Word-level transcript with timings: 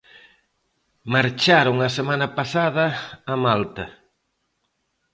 Marcharon 1.13 1.77
a 1.87 1.89
semana 1.97 2.27
pasada 2.37 2.85
a 3.33 3.35
Malta. 3.45 3.85